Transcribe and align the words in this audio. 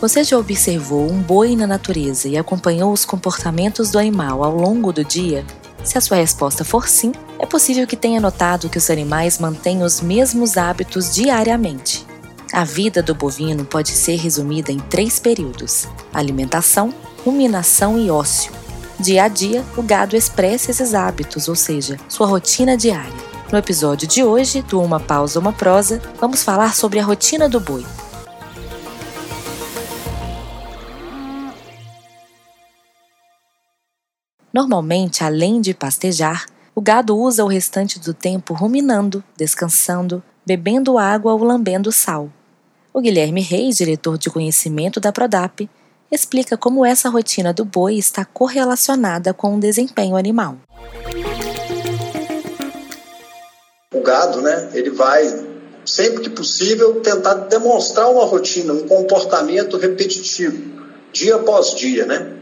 Você 0.00 0.24
já 0.24 0.38
observou 0.38 1.10
um 1.10 1.20
boi 1.20 1.54
na 1.54 1.66
natureza 1.66 2.26
e 2.26 2.38
acompanhou 2.38 2.90
os 2.90 3.04
comportamentos 3.04 3.90
do 3.90 3.98
animal 3.98 4.42
ao 4.42 4.56
longo 4.56 4.94
do 4.94 5.04
dia? 5.04 5.44
Se 5.84 5.98
a 5.98 6.00
sua 6.00 6.16
resposta 6.16 6.64
for 6.64 6.88
sim, 6.88 7.12
é 7.38 7.44
possível 7.44 7.86
que 7.86 7.96
tenha 7.96 8.18
notado 8.18 8.70
que 8.70 8.78
os 8.78 8.88
animais 8.88 9.38
mantêm 9.38 9.82
os 9.82 10.00
mesmos 10.00 10.56
hábitos 10.56 11.14
diariamente. 11.14 12.06
A 12.50 12.64
vida 12.64 13.02
do 13.02 13.14
bovino 13.14 13.62
pode 13.62 13.90
ser 13.90 14.16
resumida 14.16 14.72
em 14.72 14.78
três 14.78 15.18
períodos: 15.18 15.86
alimentação, 16.14 16.94
ruminação 17.22 17.98
e 17.98 18.10
ócio. 18.10 18.52
Dia 18.98 19.24
a 19.24 19.28
dia, 19.28 19.62
o 19.76 19.82
gado 19.82 20.16
expressa 20.16 20.70
esses 20.70 20.94
hábitos, 20.94 21.46
ou 21.46 21.54
seja, 21.54 21.98
sua 22.08 22.26
rotina 22.26 22.74
diária. 22.74 23.30
No 23.52 23.58
episódio 23.58 24.08
de 24.08 24.24
hoje, 24.24 24.62
do 24.62 24.80
Uma 24.80 24.98
Pausa, 24.98 25.38
Uma 25.38 25.52
Prosa, 25.52 26.00
vamos 26.18 26.42
falar 26.42 26.74
sobre 26.74 26.98
a 26.98 27.04
rotina 27.04 27.50
do 27.50 27.60
boi. 27.60 27.84
Normalmente, 34.52 35.22
além 35.22 35.60
de 35.60 35.72
pastejar, 35.72 36.46
o 36.74 36.80
gado 36.80 37.16
usa 37.16 37.44
o 37.44 37.48
restante 37.48 38.00
do 38.00 38.12
tempo 38.12 38.52
ruminando, 38.54 39.22
descansando, 39.36 40.22
bebendo 40.44 40.98
água 40.98 41.32
ou 41.32 41.44
lambendo 41.44 41.92
sal. 41.92 42.28
O 42.92 43.00
Guilherme 43.00 43.40
Reis, 43.40 43.76
diretor 43.76 44.18
de 44.18 44.28
conhecimento 44.28 44.98
da 44.98 45.12
Prodap, 45.12 45.68
explica 46.10 46.56
como 46.56 46.84
essa 46.84 47.08
rotina 47.08 47.52
do 47.52 47.64
boi 47.64 47.94
está 47.94 48.24
correlacionada 48.24 49.32
com 49.32 49.56
o 49.56 49.60
desempenho 49.60 50.16
animal. 50.16 50.56
O 53.94 54.00
gado, 54.02 54.40
né, 54.42 54.70
ele 54.72 54.90
vai 54.90 55.22
sempre 55.84 56.22
que 56.22 56.30
possível 56.30 57.00
tentar 57.00 57.34
demonstrar 57.34 58.10
uma 58.10 58.24
rotina, 58.24 58.72
um 58.72 58.88
comportamento 58.88 59.76
repetitivo, 59.76 60.82
dia 61.12 61.36
após 61.36 61.74
dia, 61.74 62.06
né? 62.06 62.36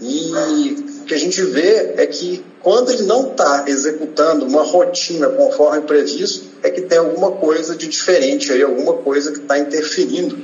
E 0.00 0.95
que 1.06 1.14
a 1.14 1.18
gente 1.18 1.40
vê 1.42 1.94
é 1.96 2.06
que 2.06 2.44
quando 2.62 2.90
ele 2.90 3.04
não 3.04 3.30
está 3.30 3.64
executando 3.68 4.44
uma 4.44 4.62
rotina 4.62 5.28
conforme 5.28 5.82
previsto, 5.82 6.46
é 6.62 6.70
que 6.70 6.82
tem 6.82 6.98
alguma 6.98 7.32
coisa 7.32 7.76
de 7.76 7.86
diferente 7.86 8.52
aí, 8.52 8.62
alguma 8.62 8.94
coisa 8.94 9.30
que 9.30 9.38
está 9.38 9.58
interferindo 9.58 10.36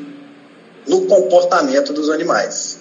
no 0.87 1.07
comportamento 1.07 1.93
dos 1.93 2.09
animais. 2.09 2.81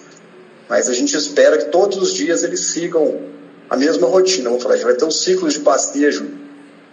Mas 0.68 0.88
a 0.88 0.94
gente 0.94 1.16
espera 1.16 1.58
que 1.58 1.66
todos 1.66 1.98
os 1.98 2.14
dias 2.14 2.44
eles 2.44 2.60
sigam 2.60 3.20
a 3.68 3.76
mesma 3.76 4.06
rotina. 4.06 4.48
Vamos 4.48 4.62
falar, 4.62 4.74
a 4.74 4.76
gente 4.76 4.86
vai 4.86 4.94
ter 4.94 5.04
um 5.04 5.10
ciclo 5.10 5.48
de 5.48 5.58
pastejo 5.60 6.26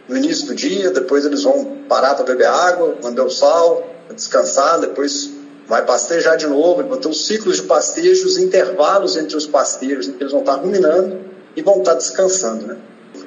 no 0.08 0.18
início 0.18 0.48
do 0.48 0.56
dia, 0.56 0.90
depois 0.90 1.24
eles 1.24 1.44
vão 1.44 1.78
parar 1.88 2.16
para 2.16 2.26
beber 2.26 2.48
água, 2.48 2.98
mandar 3.04 3.26
o 3.26 3.30
sal, 3.30 3.88
descansar, 4.16 4.80
depois 4.80 5.30
vai 5.70 5.86
pastejar 5.86 6.36
de 6.36 6.48
novo, 6.48 6.84
os 7.08 7.28
ciclos 7.28 7.58
de 7.58 7.64
pastejos, 7.64 8.40
intervalos 8.40 9.16
entre 9.16 9.38
os 9.38 9.46
pastejos, 9.46 10.08
em 10.08 10.14
que 10.14 10.24
eles 10.24 10.32
vão 10.32 10.42
estar 10.42 10.56
ruminando 10.56 11.20
e 11.56 11.62
vão 11.62 11.78
estar 11.78 11.94
descansando. 11.94 12.66
Né? 12.66 12.78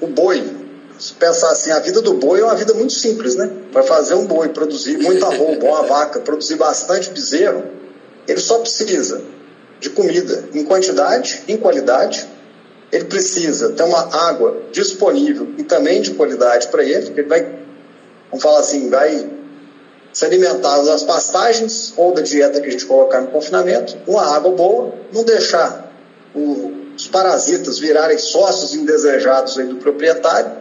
O 0.01 0.09
boi, 0.09 0.45
se 0.99 1.13
pensar 1.13 1.53
assim, 1.53 1.71
a 1.71 1.79
vida 1.79 2.03
do 2.03 2.15
boi 2.15 2.41
é 2.41 2.45
uma 2.45 2.57
vida 2.57 2.75
muito 2.75 2.93
simples, 2.93 3.37
né? 3.37 3.49
Para 3.71 3.85
fazer 3.85 4.15
um 4.15 4.27
boi 4.27 4.49
produzir 4.49 4.99
muito 4.99 5.25
arroba, 5.25 5.65
uma 5.65 5.83
vaca, 5.85 6.19
produzir 6.19 6.57
bastante 6.57 7.11
bezerro, 7.11 7.63
ele 8.27 8.41
só 8.41 8.59
precisa 8.59 9.23
de 9.79 9.91
comida 9.91 10.45
em 10.53 10.65
quantidade, 10.65 11.45
em 11.47 11.57
qualidade. 11.57 12.29
Ele 12.91 13.05
precisa 13.05 13.71
ter 13.71 13.85
uma 13.85 14.15
água 14.29 14.63
disponível 14.73 15.49
e 15.57 15.63
também 15.63 16.03
de 16.03 16.13
qualidade 16.15 16.69
para 16.69 16.83
ele, 16.83 17.09
ele 17.17 17.23
vai, 17.23 17.41
vamos 18.31 18.43
falar 18.43 18.59
assim, 18.59 18.91
vai 18.91 19.42
se 20.13 20.25
alimentar 20.25 20.83
das 20.83 21.03
pastagens 21.03 21.95
ou 21.97 22.13
da 22.13 22.21
dieta 22.21 22.61
que 22.61 22.69
a 22.69 22.71
gente 22.71 22.85
colocar 22.85 23.21
no 23.21 23.29
confinamento, 23.29 23.97
uma 24.07 24.35
água 24.35 24.53
boa, 24.53 24.93
não 25.13 25.25
deixar 25.25 25.91
os 26.35 27.07
parasitas 27.09 27.79
virarem 27.79 28.19
sócios 28.19 28.75
indesejados 28.75 29.57
do 29.57 29.77
proprietário 29.77 30.53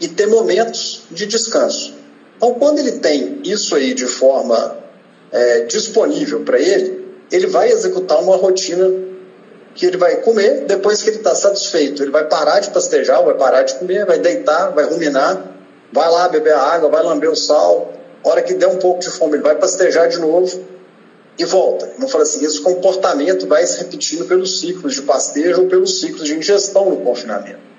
e 0.00 0.08
ter 0.08 0.26
momentos 0.26 1.02
de 1.10 1.26
descanso. 1.26 1.94
Então, 2.36 2.54
quando 2.54 2.78
ele 2.78 2.92
tem 2.92 3.40
isso 3.44 3.74
aí 3.74 3.94
de 3.94 4.06
forma 4.06 4.76
é, 5.30 5.60
disponível 5.60 6.40
para 6.40 6.58
ele, 6.58 7.02
ele 7.30 7.46
vai 7.46 7.70
executar 7.70 8.20
uma 8.20 8.36
rotina 8.36 8.90
que 9.74 9.86
ele 9.86 9.96
vai 9.96 10.16
comer 10.16 10.64
depois 10.66 11.02
que 11.02 11.10
ele 11.10 11.18
está 11.18 11.34
satisfeito. 11.34 12.02
Ele 12.02 12.10
vai 12.10 12.24
parar 12.26 12.60
de 12.60 12.70
pastejar, 12.70 13.22
vai 13.24 13.34
parar 13.34 13.62
de 13.62 13.74
comer, 13.76 14.04
vai 14.04 14.18
deitar, 14.18 14.70
vai 14.72 14.84
ruminar, 14.84 15.42
vai 15.92 16.10
lá 16.10 16.28
beber 16.28 16.54
água, 16.54 16.90
vai 16.90 17.02
lamber 17.02 17.30
o 17.30 17.36
sal, 17.36 17.92
hora 18.24 18.42
que 18.42 18.54
der 18.54 18.68
um 18.68 18.78
pouco 18.78 19.00
de 19.00 19.10
fome, 19.10 19.34
ele 19.34 19.42
vai 19.42 19.56
pastejar 19.56 20.08
de 20.08 20.18
novo 20.18 20.62
e 21.38 21.44
volta. 21.44 21.90
Não 21.98 22.08
fala 22.08 22.24
assim, 22.24 22.44
esse 22.44 22.60
comportamento 22.60 23.46
vai 23.46 23.66
se 23.66 23.78
repetindo 23.78 24.26
pelos 24.26 24.60
ciclos 24.60 24.94
de 24.94 25.02
pastejo 25.02 25.62
ou 25.62 25.68
pelos 25.68 26.00
ciclos 26.00 26.24
de 26.24 26.34
ingestão 26.34 26.90
no 26.90 26.98
confinamento. 26.98 27.72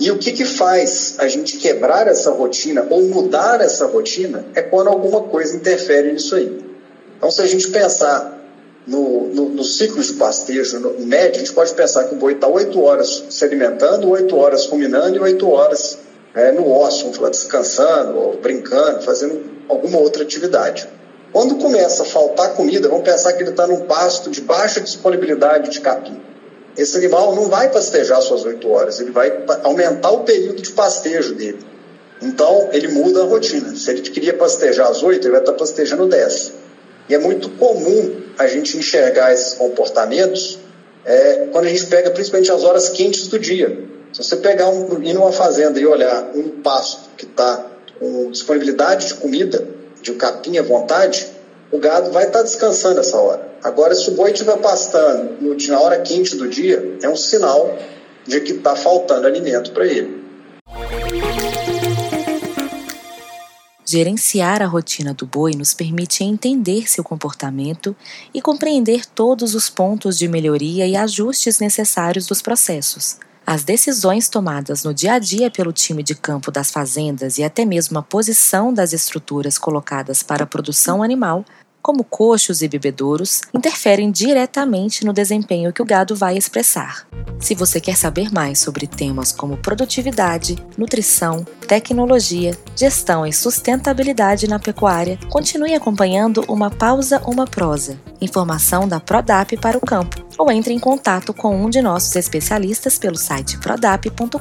E 0.00 0.10
o 0.12 0.18
que, 0.18 0.32
que 0.32 0.44
faz 0.44 1.16
a 1.18 1.26
gente 1.26 1.56
quebrar 1.56 2.06
essa 2.06 2.30
rotina 2.30 2.86
ou 2.88 3.02
mudar 3.02 3.60
essa 3.60 3.86
rotina 3.86 4.44
é 4.54 4.62
quando 4.62 4.88
alguma 4.88 5.22
coisa 5.22 5.56
interfere 5.56 6.12
nisso 6.12 6.36
aí. 6.36 6.64
Então, 7.16 7.30
se 7.30 7.42
a 7.42 7.46
gente 7.46 7.68
pensar 7.68 8.38
no, 8.86 9.28
no, 9.34 9.48
no 9.48 9.64
ciclo 9.64 10.00
de 10.00 10.12
pastejo, 10.12 10.78
no, 10.78 11.04
médio, 11.04 11.36
a 11.36 11.38
gente 11.38 11.52
pode 11.52 11.74
pensar 11.74 12.04
que 12.04 12.14
o 12.14 12.18
boi 12.18 12.34
está 12.34 12.46
oito 12.46 12.80
horas 12.80 13.24
se 13.28 13.44
alimentando, 13.44 14.08
oito 14.08 14.36
horas 14.36 14.66
ruminando 14.66 15.16
e 15.16 15.20
oito 15.20 15.50
horas 15.50 15.98
é, 16.38 16.52
no 16.52 16.70
ócio, 16.70 17.02
vamos 17.02 17.16
falar, 17.16 17.30
descansando, 17.30 18.16
ou 18.16 18.36
brincando, 18.36 19.02
fazendo 19.02 19.44
alguma 19.68 19.98
outra 19.98 20.22
atividade. 20.22 20.88
Quando 21.32 21.56
começa 21.56 22.04
a 22.04 22.06
faltar 22.06 22.54
comida, 22.54 22.88
vamos 22.88 23.04
pensar 23.04 23.32
que 23.32 23.42
ele 23.42 23.50
está 23.50 23.66
num 23.66 23.80
pasto 23.86 24.30
de 24.30 24.40
baixa 24.40 24.80
disponibilidade 24.80 25.70
de 25.70 25.80
capim. 25.80 26.16
Esse 26.76 26.96
animal 26.96 27.34
não 27.34 27.48
vai 27.48 27.70
pastejar 27.70 28.22
suas 28.22 28.44
oito 28.44 28.70
horas, 28.70 29.00
ele 29.00 29.10
vai 29.10 29.44
aumentar 29.64 30.12
o 30.12 30.20
período 30.20 30.62
de 30.62 30.70
pastejo 30.70 31.34
dele. 31.34 31.58
Então, 32.22 32.68
ele 32.72 32.86
muda 32.86 33.22
a 33.22 33.24
rotina. 33.24 33.74
Se 33.74 33.90
ele 33.90 34.02
queria 34.02 34.34
pastejar 34.34 34.88
às 34.88 35.02
oito, 35.02 35.26
ele 35.26 35.32
vai 35.32 35.40
estar 35.40 35.54
pastejando 35.54 36.06
dez. 36.06 36.52
E 37.08 37.16
é 37.16 37.18
muito 37.18 37.50
comum 37.50 38.22
a 38.38 38.46
gente 38.46 38.78
enxergar 38.78 39.32
esses 39.32 39.54
comportamentos 39.54 40.60
é, 41.04 41.48
quando 41.50 41.64
a 41.64 41.68
gente 41.68 41.86
pega 41.86 42.10
principalmente 42.10 42.52
as 42.52 42.62
horas 42.62 42.88
quentes 42.90 43.26
do 43.26 43.40
dia. 43.40 43.97
Se 44.12 44.22
você 44.22 44.36
pegar 44.36 44.68
um, 44.70 45.02
ir 45.02 45.12
numa 45.12 45.32
fazenda 45.32 45.78
e 45.78 45.86
olhar 45.86 46.30
um 46.34 46.62
pasto 46.62 47.10
que 47.16 47.24
está 47.24 47.66
com 47.98 48.30
disponibilidade 48.30 49.08
de 49.08 49.14
comida, 49.14 49.66
de 50.00 50.12
capim 50.14 50.56
à 50.58 50.62
vontade, 50.62 51.26
o 51.70 51.78
gado 51.78 52.10
vai 52.10 52.24
estar 52.24 52.38
tá 52.38 52.44
descansando 52.44 53.00
essa 53.00 53.16
hora. 53.16 53.46
Agora, 53.62 53.94
se 53.94 54.08
o 54.10 54.14
boi 54.14 54.30
estiver 54.30 54.56
pastando 54.58 55.36
no, 55.40 55.56
na 55.68 55.80
hora 55.80 56.00
quente 56.00 56.36
do 56.36 56.48
dia, 56.48 56.98
é 57.02 57.08
um 57.08 57.16
sinal 57.16 57.76
de 58.26 58.40
que 58.40 58.52
está 58.52 58.74
faltando 58.74 59.26
alimento 59.26 59.72
para 59.72 59.86
ele. 59.86 60.18
Gerenciar 63.84 64.62
a 64.62 64.66
rotina 64.66 65.14
do 65.14 65.26
boi 65.26 65.52
nos 65.56 65.72
permite 65.72 66.22
entender 66.22 66.90
seu 66.90 67.02
comportamento 67.02 67.96
e 68.34 68.42
compreender 68.42 69.06
todos 69.06 69.54
os 69.54 69.70
pontos 69.70 70.18
de 70.18 70.28
melhoria 70.28 70.86
e 70.86 70.94
ajustes 70.94 71.58
necessários 71.58 72.26
dos 72.26 72.42
processos. 72.42 73.16
As 73.50 73.64
decisões 73.64 74.28
tomadas 74.28 74.84
no 74.84 74.92
dia 74.92 75.14
a 75.14 75.18
dia 75.18 75.50
pelo 75.50 75.72
time 75.72 76.02
de 76.02 76.14
campo 76.14 76.50
das 76.50 76.70
fazendas 76.70 77.38
e 77.38 77.42
até 77.42 77.64
mesmo 77.64 77.98
a 77.98 78.02
posição 78.02 78.74
das 78.74 78.92
estruturas 78.92 79.56
colocadas 79.56 80.22
para 80.22 80.44
a 80.44 80.46
produção 80.46 81.02
animal 81.02 81.46
como 81.88 82.04
coxos 82.04 82.60
e 82.60 82.68
bebedouros, 82.68 83.40
interferem 83.54 84.10
diretamente 84.10 85.06
no 85.06 85.12
desempenho 85.14 85.72
que 85.72 85.80
o 85.80 85.86
gado 85.86 86.14
vai 86.14 86.36
expressar. 86.36 87.08
Se 87.40 87.54
você 87.54 87.80
quer 87.80 87.96
saber 87.96 88.30
mais 88.30 88.58
sobre 88.58 88.86
temas 88.86 89.32
como 89.32 89.56
produtividade, 89.56 90.62
nutrição, 90.76 91.46
tecnologia, 91.66 92.54
gestão 92.76 93.26
e 93.26 93.32
sustentabilidade 93.32 94.46
na 94.46 94.58
pecuária, 94.58 95.18
continue 95.30 95.74
acompanhando 95.74 96.44
Uma 96.46 96.70
Pausa, 96.70 97.22
Uma 97.24 97.46
Prosa, 97.46 97.98
informação 98.20 98.86
da 98.86 99.00
Prodap 99.00 99.56
para 99.56 99.78
o 99.78 99.80
campo, 99.80 100.22
ou 100.36 100.52
entre 100.52 100.74
em 100.74 100.78
contato 100.78 101.32
com 101.32 101.56
um 101.56 101.70
de 101.70 101.80
nossos 101.80 102.14
especialistas 102.16 102.98
pelo 102.98 103.16
site 103.16 103.56
prodap.com.br. 103.56 104.36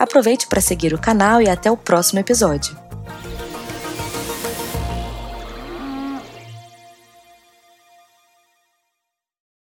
Aproveite 0.00 0.46
para 0.46 0.62
seguir 0.62 0.94
o 0.94 0.98
canal 0.98 1.42
e 1.42 1.50
até 1.50 1.70
o 1.70 1.76
próximo 1.76 2.18
episódio. 2.18 2.87